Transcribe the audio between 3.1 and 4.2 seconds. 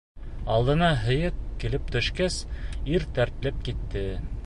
тертләп китте.